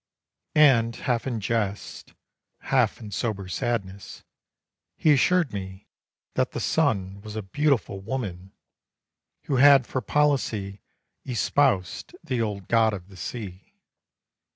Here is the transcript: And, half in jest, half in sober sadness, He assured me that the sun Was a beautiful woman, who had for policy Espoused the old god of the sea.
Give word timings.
And, 0.55 0.95
half 0.95 1.27
in 1.27 1.39
jest, 1.39 2.15
half 2.61 2.99
in 2.99 3.11
sober 3.11 3.47
sadness, 3.47 4.23
He 4.97 5.11
assured 5.13 5.53
me 5.53 5.89
that 6.33 6.53
the 6.53 6.59
sun 6.59 7.21
Was 7.21 7.35
a 7.35 7.43
beautiful 7.43 7.99
woman, 7.99 8.51
who 9.43 9.57
had 9.57 9.85
for 9.85 10.01
policy 10.01 10.81
Espoused 11.23 12.15
the 12.23 12.41
old 12.41 12.67
god 12.67 12.93
of 12.95 13.09
the 13.09 13.15
sea. 13.15 13.75